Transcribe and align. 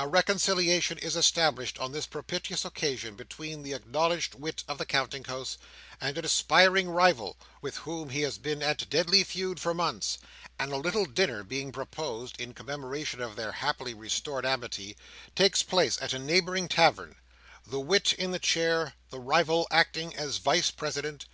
A 0.00 0.08
reconciliation 0.08 0.98
is 0.98 1.14
established 1.14 1.78
on 1.78 1.92
this 1.92 2.06
propitious 2.06 2.64
occasion 2.64 3.14
between 3.14 3.62
the 3.62 3.72
acknowledged 3.72 4.34
wit 4.34 4.64
of 4.66 4.78
the 4.78 4.84
Counting 4.84 5.22
House 5.22 5.58
and 6.00 6.18
an 6.18 6.24
aspiring 6.24 6.88
rival, 6.90 7.36
with 7.62 7.76
whom 7.76 8.08
he 8.10 8.22
has 8.22 8.36
been 8.36 8.64
at 8.64 8.90
deadly 8.90 9.22
feud 9.22 9.60
for 9.60 9.74
months; 9.74 10.18
and 10.58 10.72
a 10.72 10.76
little 10.76 11.04
dinner 11.04 11.44
being 11.44 11.70
proposed, 11.70 12.40
in 12.40 12.52
commemoration 12.52 13.20
of 13.20 13.36
their 13.36 13.52
happily 13.52 13.94
restored 13.94 14.44
amity, 14.44 14.96
takes 15.36 15.62
place 15.62 16.02
at 16.02 16.12
a 16.12 16.18
neighbouring 16.18 16.66
tavern; 16.66 17.14
the 17.64 17.78
wit 17.78 18.12
in 18.14 18.32
the 18.32 18.40
chair; 18.40 18.94
the 19.10 19.20
rival 19.20 19.68
acting 19.70 20.16
as 20.16 20.38
Vice 20.38 20.72
President. 20.72 21.26